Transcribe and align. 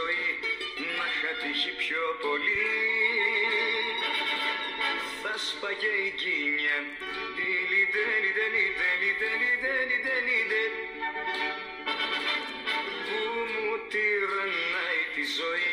ζωή 0.00 0.28
να 0.96 1.04
είχα 1.10 1.32
τύχει 1.40 1.72
πιο 1.82 2.04
πολύ 2.24 2.76
Θα 5.22 5.34
σπαγε 5.46 5.94
η 6.08 6.10
κίνια 6.20 6.78
Τέλει, 7.36 7.82
τέλει, 7.94 8.30
τέλει, 8.38 8.64
τέλει, 8.80 9.10
τέλει, 9.22 9.50
τέλει, 9.64 9.96
τέλει, 10.06 10.38
τέλει. 10.52 10.84
Που 13.06 13.20
μου 13.52 13.74
τυραννάει 13.92 15.02
τη 15.14 15.24
ζωή 15.38 15.72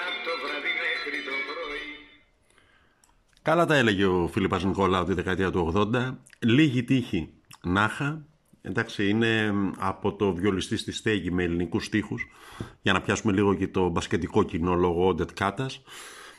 Από 0.00 0.18
το 0.26 0.32
βράδυ 0.42 0.72
μέχρι 0.82 1.18
το 1.28 1.34
πρωί 1.48 1.88
Καλά 3.48 3.64
τα 3.66 3.74
έλεγε 3.80 4.04
ο 4.04 4.28
Φίλιππας 4.32 4.64
Νικολάου 4.64 5.04
τη 5.04 5.14
δεκαετία 5.14 5.50
του 5.50 5.72
80. 5.92 6.16
Λίγη 6.38 6.82
τύχη 6.84 7.20
Νάχα. 7.62 8.24
Εντάξει, 8.62 9.08
είναι 9.08 9.54
από 9.78 10.12
το 10.12 10.34
βιολιστή 10.34 10.76
στη 10.76 10.92
στέγη 10.92 11.30
με 11.30 11.42
ελληνικούς 11.42 11.84
στίχους 11.84 12.28
για 12.82 12.92
να 12.92 13.00
πιάσουμε 13.00 13.32
λίγο 13.32 13.54
και 13.54 13.68
το 13.68 13.88
μπασκετικό 13.88 14.42
κοινό 14.42 14.74
λόγω 14.74 15.06
Όντετ 15.06 15.30
Κάτας. 15.34 15.82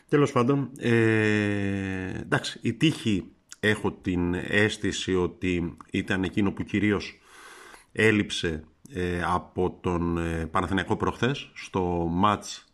Τέλος 0.10 0.32
πάντων, 0.32 0.72
ε, 0.78 2.20
εντάξει, 2.20 2.60
η 2.62 2.74
τύχη 2.74 3.32
έχω 3.60 3.92
την 3.92 4.34
αίσθηση 4.34 5.16
ότι 5.16 5.78
ήταν 5.92 6.24
εκείνο 6.24 6.52
που 6.52 6.64
κυρίως 6.64 7.20
έλειψε 7.92 8.64
ε, 8.94 9.24
από 9.24 9.78
τον 9.82 10.18
ε, 10.18 10.46
Παναθηναϊκό 10.46 10.96
προχθές 10.96 11.52
στο 11.54 12.08
μάτς 12.10 12.74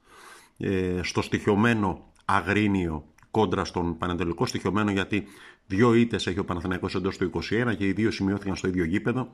ε, 0.58 1.00
στο 1.04 1.22
στοιχειωμένο 1.22 2.12
Αγρίνιο 2.26 3.06
κόντρα 3.32 3.66
στον 3.66 3.98
Πανατολικό 3.98 4.46
στοιχειωμένο 4.46 4.92
γιατί 4.92 5.24
δύο 5.68 5.94
ήττες 5.94 6.28
έχει 6.28 6.40
ο 6.40 6.46
Παναθηναϊκός 6.46 6.96
εντός 6.96 7.18
του 7.18 7.32
21 7.34 7.76
και 7.78 7.88
οι 7.88 7.92
δύο 7.92 8.12
σημειώθηκαν 8.12 8.56
στο 8.56 8.68
ίδιο 8.68 8.84
γήπεδο. 8.86 9.30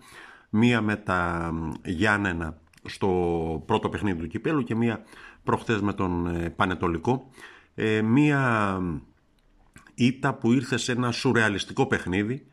Μία 0.49 0.81
με 0.81 0.95
τα 0.95 1.51
Γιάννενα 1.85 2.57
στο 2.85 3.07
πρώτο 3.65 3.89
παιχνίδι 3.89 4.19
του 4.19 4.27
κυπέλου 4.27 4.63
και 4.63 4.75
μία 4.75 5.03
προχθές 5.43 5.81
με 5.81 5.93
τον 5.93 6.27
ε, 6.27 6.49
Πανετολικό. 6.49 7.29
Ε, 7.75 8.01
μία 8.01 8.81
ήττα 9.93 10.33
που 10.33 10.53
ήρθε 10.53 10.77
σε 10.77 10.91
ένα 10.91 11.11
σουρεαλιστικό 11.11 11.85
παιχνίδι. 11.85 12.45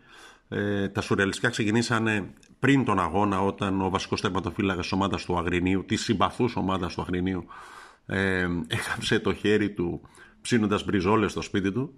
Ε, 0.48 0.88
τα 0.88 1.00
σουρεαλιστικά 1.00 1.48
ξεκινήσανε 1.48 2.30
πριν 2.58 2.84
τον 2.84 3.00
αγώνα 3.00 3.40
όταν 3.40 3.80
ο 3.80 3.90
βασικός 3.90 4.20
τερματοφύλακας 4.20 4.82
της 4.82 4.92
ομάδας 4.92 5.24
του 5.24 5.38
Αγρινίου 5.38 5.84
της 5.84 6.02
συμπαθούς 6.02 6.56
ομάδας 6.56 6.94
του 6.94 7.00
Αγρινίου 7.00 7.44
ε, 8.06 8.48
έκαψε 8.78 9.18
το 9.18 9.34
χέρι 9.34 9.70
του 9.70 10.00
ψήνοντας 10.40 10.84
μπριζόλες 10.84 11.30
στο 11.30 11.42
σπίτι 11.42 11.72
του 11.72 11.94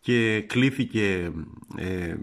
και 0.00 0.40
κλήθηκε 0.40 1.32
ε, 1.76 2.16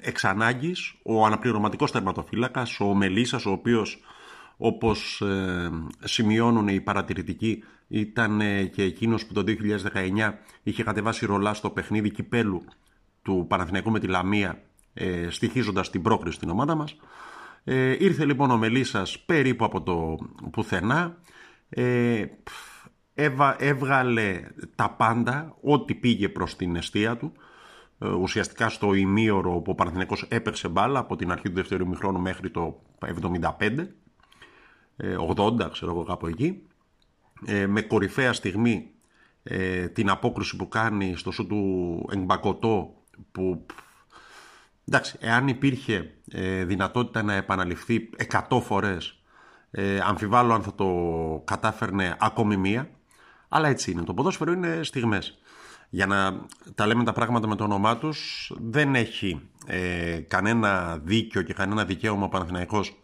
εξ 0.00 0.24
ανάγκης 0.24 0.94
ο 1.02 1.26
αναπληρωματικός 1.26 1.90
τερματοφύλακας, 1.90 2.80
ο 2.80 2.94
Μελίσας, 2.94 3.46
ο 3.46 3.50
οποίος 3.50 4.00
όπως 4.56 5.20
ε, 5.20 5.70
σημειώνουν 6.04 6.68
οι 6.68 6.80
παρατηρητικοί 6.80 7.64
ήταν 7.88 8.40
ε, 8.40 8.64
και 8.64 8.82
εκείνος 8.82 9.26
που 9.26 9.32
το 9.32 9.44
2019 9.46 10.32
είχε 10.62 10.82
κατεβάσει 10.82 11.26
ρολά 11.26 11.54
στο 11.54 11.70
παιχνίδι 11.70 12.10
κυπέλου 12.10 12.64
του 13.22 13.46
Παναθηναϊκού 13.48 13.90
με 13.90 14.00
τη 14.00 14.06
Λαμία 14.06 14.62
ε, 14.94 15.26
στοιχίζοντας 15.30 15.90
την 15.90 16.02
πρόκριση 16.02 16.36
στην 16.36 16.50
ομάδα 16.50 16.74
μας. 16.74 16.96
Ε, 17.64 17.96
ήρθε 17.98 18.24
λοιπόν 18.24 18.50
ο 18.50 18.56
Μελίσας 18.56 19.18
περίπου 19.18 19.64
από 19.64 19.82
το 19.82 20.18
πουθενά 20.50 21.16
ε, 21.68 22.24
έβγαλε 23.58 24.40
τα 24.74 24.90
πάντα, 24.90 25.56
ό,τι 25.60 25.94
πήγε 25.94 26.28
προς 26.28 26.56
την 26.56 26.76
αιστεία 26.76 27.16
του. 27.16 27.32
Ε, 27.98 28.08
ουσιαστικά 28.08 28.68
στο 28.68 28.94
ημίωρο 28.94 29.50
που 29.50 29.70
ο 29.70 29.74
Παναθηναϊκός 29.74 30.26
έπαιρσε 30.28 30.68
μπάλα 30.68 30.98
από 30.98 31.16
την 31.16 31.32
αρχή 31.32 31.48
του 31.48 31.54
δεύτερου 31.54 31.84
ημιχρόνου 31.84 32.20
μέχρι 32.20 32.50
το 32.50 32.82
75, 33.00 33.86
80 35.36 35.60
ε, 35.60 35.68
ξέρω 35.72 35.90
εγώ 35.90 36.04
κάπου 36.04 36.26
εκεί. 36.26 36.62
Ε, 37.46 37.66
με 37.66 37.82
κορυφαία 37.82 38.32
στιγμή 38.32 38.88
την 39.92 40.10
απόκριση 40.10 40.56
που 40.56 40.68
κάνει 40.68 41.16
στο 41.16 41.30
σου 41.30 41.46
του 41.46 42.08
Εγκμπακοτό 42.12 42.94
που 43.32 43.66
εντάξει, 44.88 45.16
εάν 45.20 45.48
υπήρχε 45.48 46.14
δυνατότητα 46.64 47.22
να 47.22 47.34
επαναληφθεί 47.34 48.10
100 48.48 48.60
φορές 48.62 49.22
αμφιβάλλω 50.02 50.54
αν 50.54 50.62
θα 50.62 50.74
το 50.74 50.88
κατάφερνε 51.44 52.16
ακόμη 52.20 52.56
μία 52.56 52.90
αλλά 53.54 53.68
έτσι 53.68 53.90
είναι. 53.90 54.02
Το 54.02 54.14
ποδόσφαιρο 54.14 54.52
είναι 54.52 54.82
στιγμές. 54.82 55.38
Για 55.90 56.06
να 56.06 56.46
τα 56.74 56.86
λέμε 56.86 57.04
τα 57.04 57.12
πράγματα 57.12 57.46
με 57.46 57.56
το 57.56 57.64
όνομά 57.64 57.96
τους, 57.98 58.52
δεν 58.60 58.94
έχει 58.94 59.40
ε, 59.66 60.18
κανένα 60.28 60.98
δίκιο 61.04 61.42
και 61.42 61.52
κανένα 61.52 61.84
δικαίωμα 61.84 62.24
ο 62.24 62.28
Παναθηναϊκός 62.28 63.02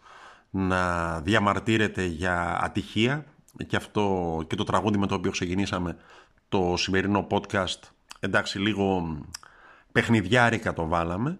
να 0.49 1.19
διαμαρτύρεται 1.21 2.05
για 2.05 2.59
ατυχία 2.63 3.25
και 3.67 3.75
αυτό 3.75 4.43
και 4.47 4.55
το 4.55 4.63
τραγούδι 4.63 4.97
με 4.97 5.07
το 5.07 5.15
οποίο 5.15 5.31
ξεκινήσαμε 5.31 5.97
το 6.49 6.73
σημερινό 6.77 7.27
podcast 7.29 7.79
εντάξει 8.19 8.59
λίγο 8.59 9.17
παιχνιδιάρικα 9.91 10.73
το 10.73 10.87
βάλαμε 10.87 11.39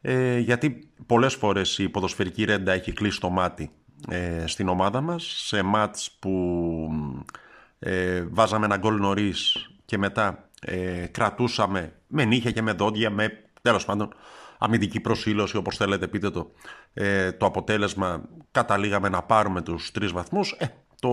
ε, 0.00 0.38
γιατί 0.38 0.88
πολλές 1.06 1.34
φορές 1.34 1.78
η 1.78 1.88
ποδοσφαιρική 1.88 2.44
ρέντα 2.44 2.72
έχει 2.72 2.92
κλείσει 2.92 3.20
το 3.20 3.30
μάτι 3.30 3.70
ε, 4.08 4.46
στην 4.46 4.68
ομάδα 4.68 5.00
μας 5.00 5.24
σε 5.24 5.62
μάτς 5.62 6.10
που 6.18 6.30
ε, 7.82 8.22
βάζαμε 8.30 8.64
ένα 8.64 8.76
γκολ 8.76 8.96
νωρίς 8.96 9.70
και 9.84 9.98
μετά 9.98 10.48
ε, 10.60 11.06
κρατούσαμε 11.06 11.92
με 12.06 12.24
νύχια 12.24 12.50
και 12.50 12.62
με 12.62 12.72
δόντια, 12.72 13.10
με 13.10 13.44
τέλος 13.62 13.84
πάντων 13.84 14.14
αμυντική 14.58 15.00
προσήλωση 15.00 15.56
όπως 15.56 15.76
θέλετε 15.76 16.06
πείτε 16.08 16.30
το, 16.30 16.50
ε, 16.94 17.32
το 17.32 17.46
αποτέλεσμα 17.46 18.28
καταλήγαμε 18.50 19.08
να 19.08 19.22
πάρουμε 19.22 19.62
τους 19.62 19.90
τρεις 19.90 20.12
βαθμούς. 20.12 20.54
Ε, 20.58 20.66
το 21.00 21.10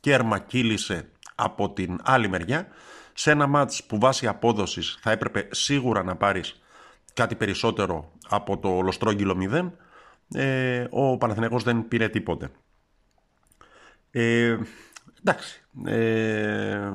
κέρμα 0.00 0.38
κύλησε 0.38 1.10
από 1.34 1.72
την 1.72 1.98
άλλη 2.02 2.28
μεριά 2.28 2.68
σε 3.12 3.30
ένα 3.30 3.46
μάτς 3.46 3.84
που 3.84 3.98
βάσει 3.98 4.26
απόδοσης 4.26 4.98
θα 5.00 5.10
έπρεπε 5.10 5.48
σίγουρα 5.50 6.02
να 6.02 6.16
πάρεις 6.16 6.62
κάτι 7.14 7.34
περισσότερο 7.34 8.12
από 8.28 8.58
το 8.58 8.68
ολοστρόγγυλο 8.68 9.36
0 9.50 9.70
ε, 10.34 10.86
ο 10.90 11.16
Παναθηναϊκός 11.16 11.62
δεν 11.62 11.88
πήρε 11.88 12.08
τίποτε. 12.08 12.50
Ε, 14.10 14.56
Εντάξει. 15.20 15.64
Ε, 15.84 16.92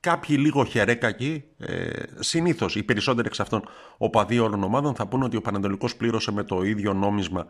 κάποιοι 0.00 0.36
λίγο 0.40 0.64
χερέκακοι, 0.64 1.44
ε, 1.58 2.02
συνήθως 2.18 2.76
οι 2.76 2.82
περισσότεροι 2.82 3.26
εξ 3.26 3.40
αυτών 3.40 3.68
οπαδοί 3.96 4.38
όλων 4.38 4.62
ομάδων 4.62 4.94
θα 4.94 5.06
πούνε 5.06 5.24
ότι 5.24 5.36
ο 5.36 5.40
Πανατολικός 5.40 5.96
πλήρωσε 5.96 6.32
με 6.32 6.42
το 6.44 6.62
ίδιο 6.62 6.92
νόμισμα 6.92 7.46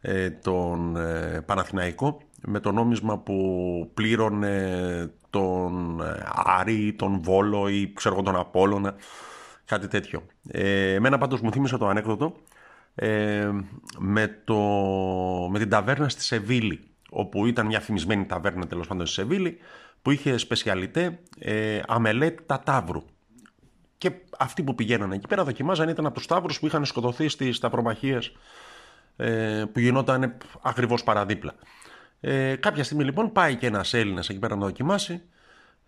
ε, 0.00 0.30
τον 0.30 0.96
ε, 0.96 1.40
Παναθηναϊκό 1.46 2.20
με 2.46 2.60
το 2.60 2.72
νόμισμα 2.72 3.18
που 3.18 3.90
πλήρωνε 3.94 5.10
τον 5.30 6.00
ε, 6.00 6.22
Άρη, 6.34 6.94
τον 6.98 7.22
Βόλο 7.22 7.68
ή 7.68 7.92
ξέρω 7.92 8.22
τον 8.22 8.36
Απόλλωνα, 8.36 8.94
κάτι 9.64 9.88
τέτοιο. 9.88 10.22
Ε, 10.48 10.94
εμένα 10.94 11.18
πάντως 11.18 11.40
μου 11.40 11.52
θύμισε 11.52 11.76
το 11.76 11.86
ανέκδοτο 11.86 12.36
ε, 12.94 13.50
με, 13.98 14.40
το, 14.44 14.56
με 15.50 15.58
την 15.58 15.68
ταβέρνα 15.68 16.08
στη 16.08 16.22
Σεβίλη 16.22 16.80
όπου 17.18 17.46
ήταν 17.46 17.66
μια 17.66 17.80
φημισμένη 17.80 18.26
ταβέρνα 18.26 18.66
τέλος 18.66 18.86
πάντων 18.86 19.06
στη 19.06 19.14
Σεβίλη, 19.14 19.58
που 20.02 20.10
είχε 20.10 20.36
σπεσιαλιτέ 20.36 21.18
ε, 21.38 21.80
αμελέτ 21.86 22.38
τα 22.46 22.60
τάβρου. 22.60 23.02
Και 23.98 24.12
αυτοί 24.38 24.62
που 24.62 24.74
πηγαίνανε 24.74 25.14
εκεί 25.14 25.26
πέρα 25.26 25.44
δοκιμάζαν 25.44 25.88
ήταν 25.88 26.06
από 26.06 26.14
τους 26.14 26.26
τάβρου 26.26 26.54
που 26.54 26.66
είχαν 26.66 26.84
σκοτωθεί 26.84 27.28
στι 27.28 27.52
σταυρομαχίε 27.52 28.18
ε, 29.16 29.64
που 29.72 29.78
γινόταν 29.78 30.36
ακριβώς 30.62 31.04
παραδίπλα. 31.04 31.54
Ε, 32.20 32.56
κάποια 32.56 32.84
στιγμή 32.84 33.04
λοιπόν 33.04 33.32
πάει 33.32 33.56
και 33.56 33.66
ένας 33.66 33.94
Έλληνας 33.94 34.28
εκεί 34.28 34.38
πέρα 34.38 34.56
να 34.56 34.64
δοκιμάσει. 34.64 35.22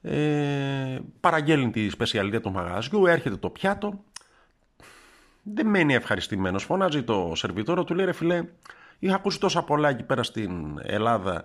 Ε, 0.02 0.98
παραγγέλνει 1.20 1.70
τη 1.70 1.88
σπεσιαλιτέ 1.88 2.40
του 2.40 2.50
μαγαζιού, 2.50 3.06
έρχεται 3.06 3.36
το 3.36 3.50
πιάτο. 3.50 4.04
Δεν 5.42 5.66
μένει 5.66 5.94
ευχαριστημένος. 5.94 6.64
Φωνάζει 6.64 7.02
το 7.02 7.32
σερβιτόρο, 7.34 7.84
του 7.84 7.94
λέει 7.94 8.04
ρε 8.04 8.12
φιλέ, 8.12 8.44
Είχα 8.98 9.14
ακούσει 9.14 9.40
τόσα 9.40 9.62
πολλά 9.62 9.88
εκεί 9.88 10.02
πέρα 10.02 10.22
στην 10.22 10.78
Ελλάδα 10.82 11.44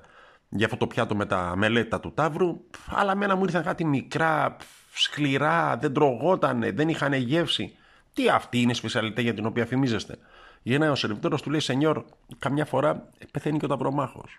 για 0.50 0.66
αυτό 0.66 0.78
το 0.78 0.88
πιάτο 0.88 1.16
με 1.16 1.26
τα 1.26 1.54
μελέτα 1.56 2.00
του 2.00 2.14
Ταύρου, 2.14 2.62
αλλά 2.90 3.16
μένα 3.16 3.36
μου 3.36 3.44
ήρθαν 3.44 3.64
κάτι 3.64 3.86
μικρά, 3.86 4.58
σκληρά, 4.94 5.78
δεν 5.78 5.94
τρογότανε, 5.94 6.72
δεν 6.72 6.90
είχαν 6.90 7.14
γεύση. 7.14 7.76
Τι 8.14 8.30
αυτή 8.30 8.62
είναι 8.62 8.72
η 8.72 8.76
σπεσιαλιτέ 8.76 9.22
για 9.22 9.34
την 9.34 9.46
οποία 9.46 9.66
φημίζεστε; 9.66 10.18
Γυρνάει 10.64 10.90
ο 10.90 10.96
σερβιτόρος, 10.96 11.38
του 11.38 11.50
λέει 11.50 11.60
Σενιόρ, 11.60 12.04
καμιά 12.40 12.66
φορά 12.66 13.10
πεθαίνει 13.32 13.60
και 13.60 13.66
ο 13.66 13.68
ταυρομάχος. 13.68 14.38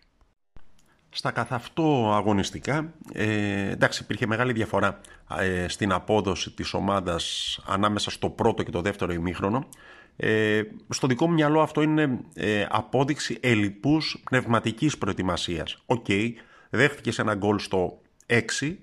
Στα 1.11 1.31
καθ' 1.31 1.53
αυτό 1.53 2.13
αγωνιστικά, 2.15 2.93
ε, 3.13 3.71
εντάξει 3.71 4.03
υπήρχε 4.03 4.27
μεγάλη 4.27 4.53
διαφορά 4.53 5.01
ε, 5.39 5.69
στην 5.69 5.93
απόδοση 5.93 6.51
της 6.51 6.75
ομάδας 6.75 7.59
ανάμεσα 7.67 8.11
στο 8.11 8.31
πρώτο 8.31 8.63
και 8.63 8.71
το 8.71 8.81
δεύτερο 8.81 9.13
ημίχρονο. 9.13 9.69
Ε, 10.17 10.63
στο 10.89 11.07
δικό 11.07 11.27
μου 11.27 11.33
μυαλό 11.33 11.61
αυτό 11.61 11.83
είναι 11.83 12.19
ε, 12.35 12.67
απόδειξη 12.71 13.39
ελλιπούς 13.43 14.23
πνευματικής 14.25 14.99
προετοιμασίας. 14.99 15.83
OK, 15.87 16.05
okay, 16.09 16.31
δέχτηκες 16.71 17.19
ένα 17.19 17.35
γκολ 17.35 17.59
στο 17.59 18.01
6, 18.27 18.77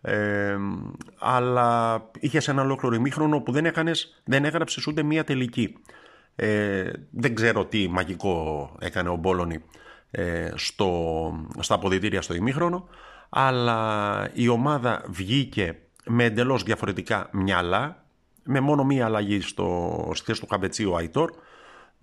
ε, 0.00 0.56
αλλά 1.18 2.00
είχες 2.20 2.48
ένα 2.48 2.62
ολόκληρο 2.62 2.94
ημίχρονο 2.94 3.40
που 3.40 3.52
δεν, 3.52 3.66
έκανες, 3.66 4.22
δεν 4.24 4.44
έγραψες 4.44 4.86
ούτε 4.86 5.02
μία 5.02 5.24
τελική. 5.24 5.76
Ε, 6.36 6.90
δεν 7.10 7.34
ξέρω 7.34 7.64
τι 7.64 7.88
μαγικό 7.88 8.70
έκανε 8.80 9.08
ο 9.08 9.16
Μπόλωνη 9.16 9.58
ε, 10.10 10.50
στο, 10.54 10.90
στα 11.58 11.74
αποδητήρια 11.74 12.22
στο 12.22 12.34
ημίχρονο, 12.34 12.88
αλλά 13.28 14.30
η 14.32 14.48
ομάδα 14.48 15.04
βγήκε 15.08 15.78
με 16.04 16.24
εντελώς 16.24 16.62
διαφορετικά 16.62 17.28
μυαλά, 17.32 18.01
με 18.44 18.60
μόνο 18.60 18.84
μία 18.84 19.04
αλλαγή 19.04 19.40
στο, 19.40 20.10
στη 20.14 20.24
θέση 20.24 20.40
του 20.40 20.46
Καμπετσίου 20.46 20.90
ο 20.90 20.96
Αϊτόρ, 20.96 21.32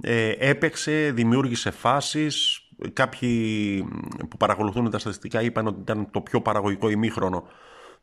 ε, 0.02 0.34
έπαιξε, 0.38 1.12
δημιούργησε 1.14 1.72
φάσεις, 1.72 2.62
κάποιοι 2.94 3.84
που 4.30 4.38
παρακολουθούν 4.38 4.90
τα 4.90 5.00
στατιστικά 5.00 5.42
είπαν 5.42 5.68
ότι 5.68 5.80
ήταν 5.80 6.12
το 6.12 6.22
πιο 6.22 6.42
παραγωγικό 6.42 6.90
ημίχρονο 6.90 7.48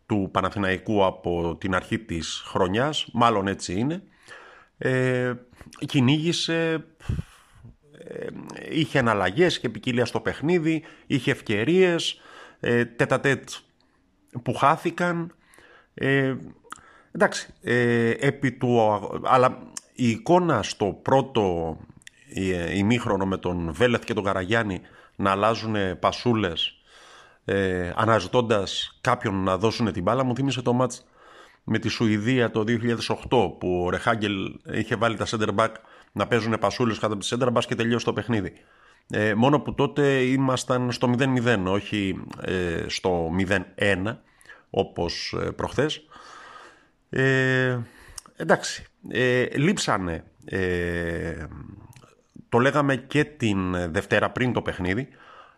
του 0.07 0.29
Παναθηναϊκού 0.33 1.05
από 1.05 1.57
την 1.61 1.75
αρχή 1.75 1.99
της 1.99 2.43
χρονιάς, 2.47 3.09
μάλλον 3.13 3.47
έτσι 3.47 3.73
είναι. 3.73 4.03
Ε, 4.79 5.33
κυνήγησε, 5.87 6.85
ε, 7.99 8.27
είχε 8.71 8.99
αναλλαγές, 8.99 9.57
είχε 9.57 9.69
ποικιλία 9.69 10.05
στο 10.05 10.21
παιχνίδι, 10.21 10.85
είχε 11.07 11.31
ευκαιρίες, 11.31 12.21
ε, 12.61 12.85
τέτατέτ 12.85 13.49
που 14.43 14.55
χάθηκαν. 14.55 15.35
Ε, 15.95 16.35
εντάξει, 17.17 17.55
ε, 17.63 18.11
επί 18.11 18.53
του, 18.53 19.01
αλλά 19.25 19.59
η 19.95 20.11
εικόνα 20.11 20.63
στο 20.63 20.99
πρώτο 21.03 21.77
ε, 22.35 22.77
ημίχρονο 22.77 23.27
με 23.27 23.37
τον 23.37 23.73
Βέλεθ 23.73 24.05
και 24.05 24.15
τον 24.15 24.25
Καραγιάννη 24.25 24.81
να 25.17 25.31
αλλάζουν 25.31 25.99
πασούλες 25.99 26.75
ε, 27.45 27.93
αναζητώντας 27.97 28.99
κάποιον 29.01 29.35
να 29.35 29.59
δώσουν 29.59 29.93
την 29.93 30.03
μπάλα 30.03 30.25
μου 30.25 30.35
θύμισε 30.35 30.63
το 30.63 30.73
μάτς 30.73 31.05
με 31.65 31.79
τη 31.79 31.89
Σουηδία 31.89 32.51
το 32.51 32.65
2008 32.67 33.59
που 33.59 33.83
ο 33.87 33.91
Ρεχάγκελ 33.91 34.35
είχε 34.73 34.97
βάλει 34.97 35.17
τα 35.17 35.27
center 35.27 35.55
back 35.57 35.73
να 36.13 36.27
παίζουν 36.27 36.59
πασούλες 36.61 36.99
κάτω 36.99 37.15
από 37.15 37.23
τη 37.23 37.29
center 37.31 37.53
back 37.53 37.65
και 37.67 37.75
τελείωσε 37.75 38.05
το 38.05 38.13
παιχνίδι. 38.13 38.53
Ε, 39.11 39.35
μόνο 39.35 39.61
που 39.61 39.75
τότε 39.75 40.21
ήμασταν 40.21 40.93
στο 40.93 41.11
0-0 41.19 41.65
όχι 41.67 42.23
ε, 42.41 42.85
στο 42.87 43.31
0-1 43.49 44.17
όπως 44.71 45.37
ε, 45.43 45.51
προχθές. 45.51 46.07
Ε, 47.11 47.79
εντάξει, 48.37 48.85
ε, 49.09 49.47
λείψανε 49.57 50.25
ε, 50.45 51.47
το 52.49 52.59
λέγαμε 52.59 52.97
και 52.97 53.25
την 53.25 53.93
Δευτέρα 53.93 54.31
πριν 54.31 54.53
το 54.53 54.63
παιχνίδι 54.63 55.09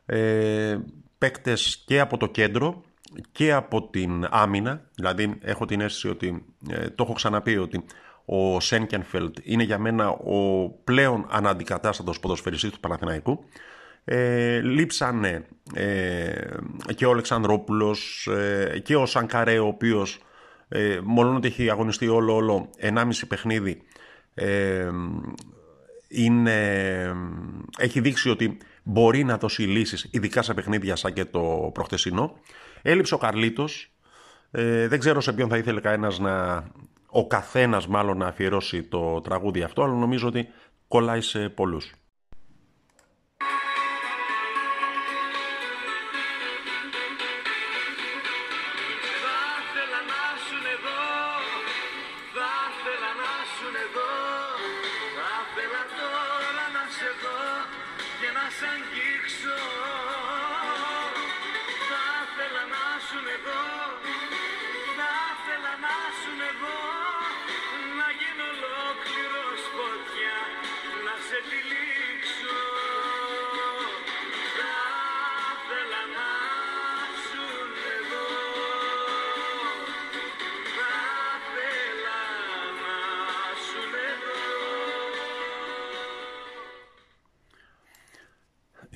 ε, 0.06 0.78
παίκτες 1.18 1.82
και 1.86 2.00
από 2.00 2.16
το 2.16 2.26
κέντρο 2.26 2.82
και 3.32 3.52
από 3.52 3.88
την 3.88 4.26
άμυνα. 4.30 4.82
Δηλαδή 4.94 5.38
έχω 5.42 5.64
την 5.64 5.80
αίσθηση 5.80 6.08
ότι 6.08 6.44
ε, 6.70 6.88
το 6.88 7.02
έχω 7.02 7.12
ξαναπεί 7.12 7.56
ότι 7.56 7.84
ο 8.24 8.60
Σένκενφελτ 8.60 9.36
είναι 9.42 9.62
για 9.62 9.78
μένα 9.78 10.08
ο 10.08 10.68
πλέον 10.84 11.26
αναντικατάστατος 11.30 12.20
ποδοσφαιριστής 12.20 12.70
του 12.70 12.80
Παναθηναϊκού. 12.80 13.44
Ε, 14.04 14.60
λείψανε 14.60 15.46
ε, 15.74 16.32
και 16.94 17.06
ο 17.06 17.10
Αλεξανδρόπουλος 17.10 18.26
ε, 18.26 18.78
και 18.84 18.96
ο 18.96 19.06
Σανκαρέ 19.06 19.58
ο 19.58 19.66
οποίος 19.66 20.20
ε, 20.68 21.00
μόνο 21.02 21.36
ότι 21.36 21.48
έχει 21.48 21.70
αγωνιστεί 21.70 22.08
όλο 22.08 22.34
όλο 22.34 22.70
1,5 22.80 23.10
παιχνίδι 23.28 23.82
ε, 24.34 24.90
είναι, 26.08 26.60
έχει 27.78 28.00
δείξει 28.00 28.30
ότι 28.30 28.58
μπορεί 28.82 29.24
να 29.24 29.38
δώσει 29.38 29.62
λύσεις 29.62 30.08
ειδικά 30.10 30.42
σε 30.42 30.54
παιχνίδια 30.54 30.96
σαν 30.96 31.12
και 31.12 31.24
το 31.24 31.70
προχτεσινό. 31.74 32.38
Έλειψε 32.82 33.14
ο 33.14 33.18
Καρλίτος. 33.18 33.92
Ε, 34.50 34.88
δεν 34.88 34.98
ξέρω 34.98 35.20
σε 35.20 35.32
ποιον 35.32 35.48
θα 35.48 35.56
ήθελε 35.56 35.80
κανένας 35.80 36.18
να 36.18 36.64
ο 37.06 37.26
καθένας 37.26 37.86
μάλλον 37.86 38.18
να 38.18 38.26
αφιερώσει 38.26 38.82
το 38.82 39.20
τραγούδι 39.20 39.62
αυτό 39.62 39.82
αλλά 39.82 39.94
νομίζω 39.94 40.28
ότι 40.28 40.48
κολλάει 40.88 41.20
σε 41.20 41.48
πολλούς 41.48 41.92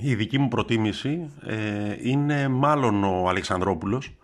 η 0.03 0.15
δική 0.15 0.39
μου 0.39 0.49
προτίμηση 0.49 1.31
ε, 1.47 1.97
είναι 2.01 2.49
μάλλον 2.49 3.05
ο 3.05 3.29
Αλεξανδρόπουλος 3.29 4.17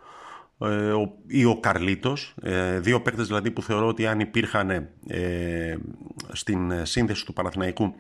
ε, 0.61 0.93
ή 1.27 1.45
ο 1.45 1.61
Καρλίτος, 1.61 2.35
ε, 2.43 2.79
δύο 2.79 3.01
παίκτες 3.01 3.27
δηλαδή 3.27 3.51
που 3.51 3.63
θεωρώ 3.63 3.87
ότι 3.87 4.07
αν 4.07 4.21
υπήρχαν 4.21 4.71
ε, 5.07 5.77
στην 6.33 6.87
σύνθεση 6.87 7.25
του 7.25 7.33
Παναθηναϊκού 7.33 7.95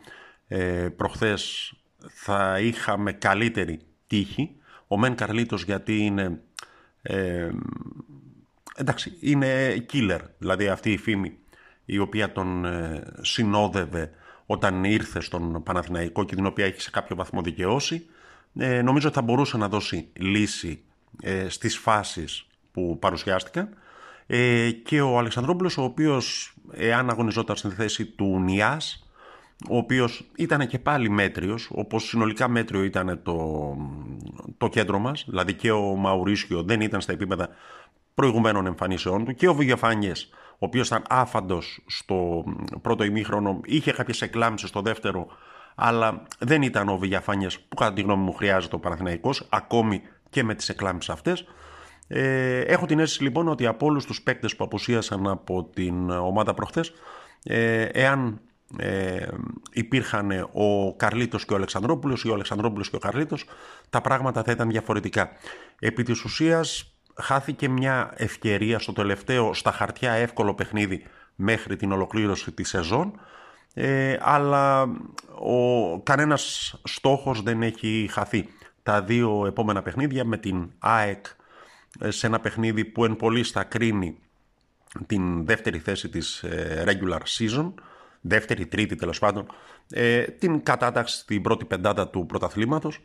ε, 0.48 0.88
προχθές 0.96 1.72
θα 2.08 2.58
είχαμε 2.60 3.12
καλύτερη 3.12 3.80
τύχη. 4.06 4.56
Ο 4.86 4.98
Μεν 4.98 5.14
Καρλίτος 5.14 5.64
γιατί 5.64 5.98
είναι, 5.98 6.40
εντάξει, 8.76 9.16
είναι 9.20 9.76
killer, 9.92 10.20
δηλαδή 10.38 10.68
αυτή 10.68 10.92
η 10.92 10.96
φήμη 10.96 11.38
η 11.84 11.98
οποία 11.98 12.32
τον 12.32 12.66
συνόδευε 13.20 14.10
όταν 14.50 14.84
ήρθε 14.84 15.20
στον 15.20 15.62
Παναθηναϊκό 15.62 16.24
και 16.24 16.34
την 16.34 16.46
οποία 16.46 16.64
έχει 16.64 16.80
σε 16.80 16.90
κάποιο 16.90 17.16
βαθμό 17.16 17.42
δικαιώσει, 17.42 18.06
ε, 18.58 18.82
νομίζω 18.82 19.06
ότι 19.06 19.16
θα 19.16 19.22
μπορούσε 19.22 19.56
να 19.56 19.68
δώσει 19.68 20.08
λύση 20.12 20.82
ε, 21.22 21.48
στις 21.48 21.76
φάσεις 21.76 22.46
που 22.72 22.98
παρουσιάστηκαν. 22.98 23.68
Ε, 24.26 24.70
και 24.70 25.00
ο 25.00 25.18
Αλεξανδρόπουλος 25.18 25.78
ο 25.78 25.82
οποίος 25.82 26.54
εάν 26.72 27.10
αγωνιζόταν 27.10 27.56
στην 27.56 27.70
θέση 27.70 28.06
του 28.06 28.40
Νιάς 28.40 29.08
ο 29.70 29.76
οποίος 29.76 30.30
ήταν 30.36 30.66
και 30.66 30.78
πάλι 30.78 31.10
μέτριος 31.10 31.68
όπως 31.72 32.08
συνολικά 32.08 32.48
μέτριο 32.48 32.82
ήταν 32.82 33.20
το, 33.22 33.76
το 34.58 34.68
κέντρο 34.68 34.98
μας 34.98 35.24
δηλαδή 35.28 35.54
και 35.54 35.70
ο 35.70 35.96
Μαουρίσιο 35.96 36.62
δεν 36.62 36.80
ήταν 36.80 37.00
στα 37.00 37.12
επίπεδα 37.12 37.48
προηγουμένων 38.14 38.66
εμφανίσεών 38.66 39.24
του 39.24 39.34
και 39.34 39.48
ο 39.48 39.54
Βηγεφάνιες 39.54 40.30
ο 40.60 40.66
οποίος 40.66 40.86
ήταν 40.86 41.02
άφαντος 41.08 41.84
στο 41.86 42.44
πρώτο 42.82 43.04
ημίχρονο, 43.04 43.60
είχε 43.64 43.92
κάποιες 43.92 44.22
εκλάμψεις 44.22 44.68
στο 44.68 44.80
δεύτερο, 44.80 45.26
αλλά 45.74 46.22
δεν 46.38 46.62
ήταν 46.62 46.88
ο 46.88 46.98
Βηγιαφάνιε 46.98 47.48
που 47.68 47.76
κατά 47.76 47.92
τη 47.92 48.00
γνώμη 48.00 48.22
μου 48.22 48.32
χρειάζεται 48.32 48.74
ο 48.74 48.78
Παναθηναϊκός, 48.78 49.46
ακόμη 49.48 50.02
και 50.30 50.44
με 50.44 50.54
τις 50.54 50.68
εκλάμψεις 50.68 51.10
αυτές. 51.10 51.44
Ε, 52.08 52.60
έχω 52.60 52.86
την 52.86 52.98
αίσθηση 52.98 53.22
λοιπόν 53.22 53.48
ότι 53.48 53.66
από 53.66 53.86
όλους 53.86 54.04
τους 54.04 54.22
παίκτες 54.22 54.56
που 54.56 54.64
απουσίασαν 54.64 55.28
από 55.28 55.64
την 55.64 56.10
ομάδα 56.10 56.54
προχθές, 56.54 56.92
ε, 57.42 57.82
εάν 57.82 58.40
ε, 58.78 59.26
υπήρχαν 59.72 60.48
ο 60.52 60.94
Καρλίτος 60.96 61.44
και 61.44 61.52
ο 61.52 61.56
Αλεξανδρόπουλος 61.56 62.24
ή 62.24 62.28
ο 62.28 62.34
Αλεξανδρόπουλος 62.34 62.90
και 62.90 62.96
ο 62.96 62.98
Καρλίτος, 62.98 63.44
τα 63.90 64.00
πράγματα 64.00 64.42
θα 64.42 64.52
ήταν 64.52 64.68
διαφορετικά. 64.68 65.30
Επί 65.78 66.02
της 66.02 66.24
ουσίας 66.24 66.97
χάθηκε 67.22 67.68
μια 67.68 68.12
ευκαιρία 68.16 68.78
στο 68.78 68.92
τελευταίο 68.92 69.54
στα 69.54 69.72
χαρτιά 69.72 70.12
εύκολο 70.12 70.54
παιχνίδι 70.54 71.04
μέχρι 71.34 71.76
την 71.76 71.92
ολοκλήρωση 71.92 72.52
της 72.52 72.68
σεζόν 72.68 73.20
ε, 73.74 74.16
αλλά 74.20 74.82
ο, 75.40 76.00
κανένας 76.02 76.74
στόχος 76.84 77.42
δεν 77.42 77.62
έχει 77.62 78.08
χαθεί. 78.10 78.48
Τα 78.82 79.02
δύο 79.02 79.46
επόμενα 79.46 79.82
παιχνίδια 79.82 80.24
με 80.24 80.36
την 80.36 80.70
ΑΕΚ 80.78 81.26
ε, 82.00 82.10
σε 82.10 82.26
ένα 82.26 82.40
παιχνίδι 82.40 82.84
που 82.84 83.04
εν 83.04 83.16
πολύ 83.16 83.42
θα 83.42 83.64
κρίνει 83.64 84.18
την 85.06 85.46
δεύτερη 85.46 85.78
θέση 85.78 86.08
της 86.08 86.42
ε, 86.42 86.84
regular 86.86 87.20
season, 87.38 87.72
δεύτερη, 88.20 88.66
τρίτη 88.66 88.96
τέλος 88.96 89.18
πάντων, 89.18 89.46
ε, 89.90 90.22
την 90.22 90.62
κατάταξη 90.62 91.18
στην 91.18 91.42
πρώτη 91.42 91.64
πεντάδα 91.64 92.08
του 92.08 92.26
πρωταθλήματος 92.26 93.00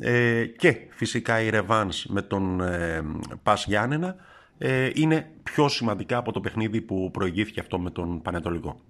ε, 0.00 0.44
και 0.44 0.76
φυσικά 0.90 1.40
η 1.40 1.50
Ρεβάνς 1.50 2.06
με 2.06 2.22
τον 2.22 2.60
ε, 2.60 3.02
Πας 3.42 3.66
Γιάννενα 3.66 4.16
ε, 4.58 4.90
είναι 4.94 5.30
πιο 5.42 5.68
σημαντικά 5.68 6.16
από 6.16 6.32
το 6.32 6.40
παιχνίδι 6.40 6.80
που 6.80 7.10
προηγήθηκε 7.10 7.60
αυτό 7.60 7.78
με 7.78 7.90
τον 7.90 8.22
Πανετολικό. 8.22 8.80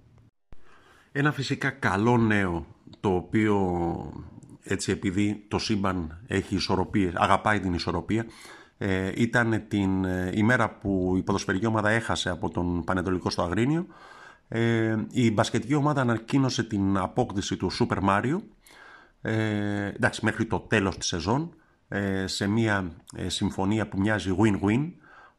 Ένα 1.11 1.31
φυσικά 1.31 1.69
καλό 1.69 2.17
νέο 2.17 2.65
το 2.99 3.15
οποίο 3.15 3.57
έτσι 4.63 4.91
επειδή 4.91 5.45
το 5.47 5.59
σύμπαν 5.59 6.21
έχει 6.27 6.55
ισορροπίες, 6.55 7.13
αγαπάει 7.15 7.59
την 7.59 7.73
ισορροπία 7.73 8.25
Ε, 8.77 9.11
ήταν 9.15 9.63
την 9.67 10.03
ημέρα 10.33 10.69
που 10.69 11.13
η 11.17 11.21
ποδοσφαιρική 11.21 11.65
ομάδα 11.65 11.89
έχασε 11.89 12.29
από 12.29 12.49
τον 12.49 12.83
Πανετολικό 12.83 13.29
στο 13.29 13.41
Αγρίνιο. 13.41 13.85
Ε, 14.47 14.95
η 15.11 15.31
μπασκετική 15.31 15.73
ομάδα 15.73 16.01
ανακοίνωσε 16.01 16.63
την 16.63 16.97
απόκτηση 16.97 17.57
του 17.57 17.71
Super 17.79 17.97
Mario 18.09 18.37
ε, 19.21 19.85
εντάξει, 19.85 20.25
μέχρι 20.25 20.45
το 20.45 20.59
τέλος 20.59 20.97
της 20.97 21.07
σεζόν 21.07 21.53
σε 22.25 22.47
μια 22.47 22.91
συμφωνία 23.27 23.87
που 23.87 23.99
μοιάζει 23.99 24.35
win-win. 24.39 24.91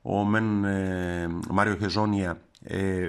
Ο 0.03 0.25
Μεν 0.25 0.45
Μάριο 1.51 1.77
Χεζόνια 1.77 2.41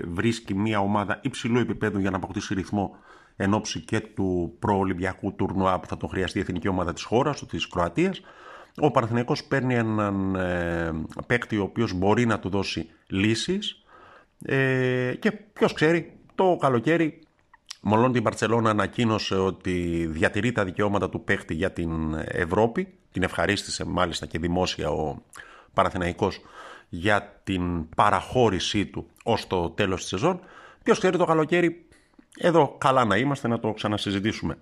βρίσκει 0.07 0.53
μια 0.53 0.79
ομάδα 0.79 1.19
υψηλού 1.21 1.59
επίπεδου 1.59 1.99
για 1.99 2.09
να 2.09 2.17
αποκτήσει 2.17 2.53
ρυθμό 2.53 2.95
εν 3.35 3.53
ώψη 3.53 3.79
και 3.79 3.99
του 3.99 4.55
προολυμπιακού 4.59 5.33
τουρνουά 5.33 5.79
που 5.79 5.87
θα 5.87 5.97
τον 5.97 6.09
χρειαστεί 6.09 6.37
η 6.37 6.41
εθνική 6.41 6.67
ομάδα 6.67 6.93
της 6.93 7.03
χώρας 7.03 7.39
του, 7.39 7.45
της 7.45 7.67
Κροατίας. 7.67 8.21
Ο 8.77 8.91
Παναθηναϊκός 8.91 9.43
παίρνει 9.43 9.75
έναν 9.75 10.35
ε, 10.35 10.91
παίκτη 11.27 11.57
ο 11.57 11.63
οποίος 11.63 11.93
μπορεί 11.93 12.25
να 12.25 12.39
του 12.39 12.49
δώσει 12.49 12.89
λύσεις 13.07 13.83
ε, 14.45 15.13
και 15.19 15.31
ποιος 15.31 15.73
ξέρει 15.73 16.13
το 16.35 16.57
καλοκαίρι 16.59 17.19
μόλον 17.85 18.11
την 18.11 18.23
Παρτσελώνα 18.23 18.69
ανακοίνωσε 18.69 19.35
ότι 19.35 20.07
διατηρεί 20.11 20.51
τα 20.51 20.63
δικαιώματα 20.63 21.09
του 21.09 21.23
παίκτη 21.23 21.53
για 21.53 21.71
την 21.71 22.13
Ευρώπη 22.25 22.93
την 23.11 23.23
ευχαρίστησε 23.23 23.85
μάλιστα 23.85 24.25
και 24.25 24.39
δημόσια 24.39 24.89
ο 24.89 25.21
Παναθηναϊκός 25.73 26.41
για 26.89 27.39
την 27.43 27.89
παραχώρησή 27.89 28.85
του 28.85 29.07
ως 29.23 29.47
το 29.47 29.69
τέλος 29.69 29.99
της 29.99 30.09
σεζόν. 30.09 30.39
Ποιος 30.83 30.97
ξέρει 30.97 31.17
το 31.17 31.25
καλοκαίρι 31.25 31.85
εδώ 32.37 32.75
καλά 32.77 33.05
να 33.05 33.15
είμαστε 33.17 33.47
να 33.47 33.59
το 33.59 33.73
ξανασυζητήσουμε. 33.73 34.57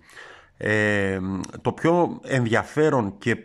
Ε, 0.57 1.19
το 1.61 1.71
πιο 1.71 2.19
ενδιαφέρον 2.23 3.17
και 3.17 3.37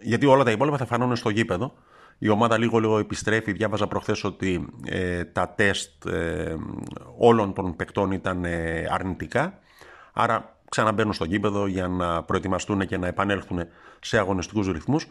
γιατί 0.00 0.26
όλα 0.26 0.44
τα 0.44 0.50
υπόλοιπα 0.50 0.76
θα 0.76 0.86
φανούν 0.86 1.16
στο 1.16 1.28
γήπεδο 1.28 1.74
η 2.18 2.28
ομάδα 2.28 2.58
λίγο 2.58 2.78
λίγο 2.78 2.98
επιστρέφει. 2.98 3.52
Διάβαζα 3.52 3.86
προχθές 3.86 4.24
ότι 4.24 4.66
ε, 4.84 5.24
τα 5.24 5.48
τεστ 5.48 6.06
ε, 6.06 6.56
όλων 7.18 7.52
των 7.52 7.76
παικτών 7.76 8.10
ήταν 8.10 8.44
ε, 8.44 8.86
αρνητικά. 8.90 9.58
Άρα 10.12 10.56
ξαναμπαίνουν 10.68 11.12
στο 11.12 11.24
γήπεδο 11.24 11.66
για 11.66 11.88
να 11.88 12.22
προετοιμαστούν 12.22 12.86
και 12.86 12.96
να 12.96 13.06
επανέλθουν 13.06 13.60
σε 14.00 14.18
αγωνιστικούς 14.18 14.66
ρυθμούς. 14.66 15.06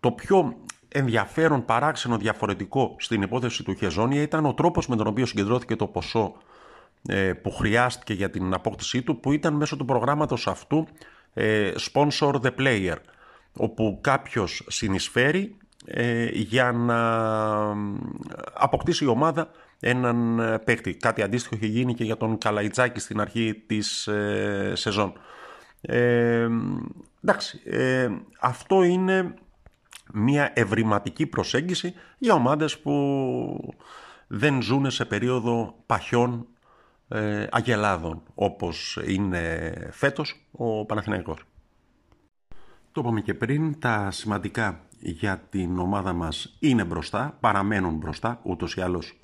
Το 0.00 0.10
πιο 0.10 0.56
ενδιαφέρον, 0.88 1.64
παράξενο, 1.64 2.16
διαφορετικό 2.16 2.96
στην 2.98 3.22
υπόθεση 3.22 3.62
του 3.62 3.74
Χεζόνια 3.74 4.22
ήταν 4.22 4.46
ο 4.46 4.54
τρόπος 4.54 4.86
με 4.86 4.96
τον 4.96 5.06
οποίο 5.06 5.26
συγκεντρώθηκε 5.26 5.76
το 5.76 5.86
ποσό 5.86 6.34
ε, 7.06 7.32
που 7.32 7.50
χρειάστηκε 7.50 8.12
για 8.14 8.30
την 8.30 8.54
απόκτησή 8.54 9.02
του 9.02 9.20
που 9.20 9.32
ήταν 9.32 9.54
μέσω 9.54 9.76
του 9.76 9.84
προγράμματος 9.84 10.46
αυτού 10.46 10.86
ε, 11.34 11.72
Sponsor 11.92 12.34
the 12.40 12.50
Player 12.58 12.96
όπου 13.56 13.98
κάποιος 14.00 14.64
συνεισφέρει 14.68 15.40
ε, 15.40 15.69
για 16.32 16.72
να 16.72 17.00
αποκτήσει 18.52 19.04
η 19.04 19.06
ομάδα 19.06 19.50
έναν 19.80 20.40
παίκτη. 20.64 20.94
Κάτι 20.94 21.22
αντίστοιχο 21.22 21.54
έχει 21.54 21.66
γίνει 21.66 21.94
και 21.94 22.04
για 22.04 22.16
τον 22.16 22.38
Καλαϊτζάκη 22.38 23.00
στην 23.00 23.20
αρχή 23.20 23.62
της 23.66 24.08
σεζόν. 24.72 25.12
εντάξει, 27.22 27.60
αυτό 28.40 28.82
είναι 28.82 29.34
μια 30.12 30.50
ευρηματική 30.54 31.26
προσέγγιση 31.26 31.94
για 32.18 32.34
ομάδες 32.34 32.78
που 32.78 33.74
δεν 34.26 34.62
ζουν 34.62 34.90
σε 34.90 35.04
περίοδο 35.04 35.74
παχιών 35.86 36.46
ε, 37.08 37.46
αγελάδων 37.50 38.22
όπως 38.34 38.98
είναι 39.06 39.72
φέτος 39.90 40.46
ο 40.50 40.84
Παναθηναϊκός. 40.84 41.42
Το 42.92 43.00
είπαμε 43.00 43.20
και 43.20 43.34
πριν, 43.34 43.78
τα 43.78 44.10
σημαντικά 44.10 44.80
για 45.00 45.42
την 45.50 45.78
ομάδα 45.78 46.12
μας 46.12 46.56
είναι 46.58 46.84
μπροστά, 46.84 47.36
παραμένουν 47.40 47.94
μπροστά, 47.94 48.40
ούτως 48.42 48.74
ή 48.74 48.80
άλλως 48.80 49.18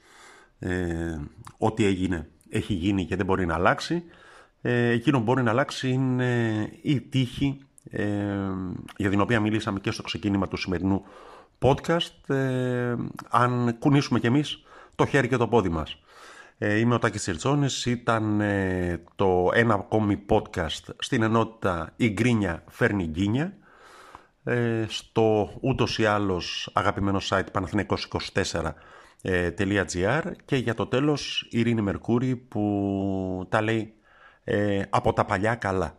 ε, 0.58 1.18
ό,τι 1.58 1.84
έγινε 1.84 2.28
έχει 2.48 2.72
γίνει 2.72 3.04
και 3.04 3.16
δεν 3.16 3.26
μπορεί 3.26 3.46
να 3.46 3.54
αλλάξει. 3.54 4.02
Ε, 4.62 4.88
εκείνο 4.88 5.18
που 5.18 5.24
μπορεί 5.24 5.42
να 5.42 5.50
αλλάξει 5.50 5.90
είναι 5.90 6.70
η 6.82 7.00
τύχη 7.00 7.58
ε, 7.90 8.04
για 8.96 9.10
την 9.10 9.20
οποία 9.20 9.40
μιλήσαμε 9.40 9.80
και 9.80 9.90
στο 9.90 10.02
ξεκίνημα 10.02 10.48
του 10.48 10.56
σημερινού 10.56 11.04
podcast 11.58 12.34
ε, 12.34 12.94
αν 13.30 13.76
κουνήσουμε 13.78 14.20
κι 14.20 14.26
εμείς 14.26 14.62
το 14.94 15.06
χέρι 15.06 15.28
και 15.28 15.36
το 15.36 15.48
πόδι 15.48 15.68
μας. 15.68 16.00
Ε, 16.58 16.78
είμαι 16.78 16.94
ο 16.94 16.98
Τάκης 16.98 17.22
Σιρτσόνης, 17.22 17.86
ήταν 17.86 18.40
ε, 18.40 19.02
το 19.16 19.50
ένα 19.54 19.74
ακόμη 19.74 20.22
podcast 20.28 20.94
στην 20.98 21.22
ενότητα 21.22 21.92
«Η 21.96 22.10
Γκρίνια 22.10 22.64
φέρνει 22.68 23.04
γκίνια» 23.04 23.44
ε, 23.44 23.65
στο 24.86 25.50
ούτως 25.60 25.98
ή 25.98 26.06
άλλως 26.06 26.70
αγαπημένο 26.72 27.20
site 27.28 27.46
παναθηναϊκός24.gr 27.52 30.32
και 30.44 30.56
για 30.56 30.74
το 30.74 30.86
τέλος 30.86 31.46
η 31.50 31.58
Ειρήνη 31.58 31.80
Μερκούρη 31.80 32.36
που 32.36 33.46
τα 33.48 33.62
λέει 33.62 33.94
από 34.90 35.12
τα 35.12 35.24
παλιά 35.24 35.54
καλά. 35.54 35.98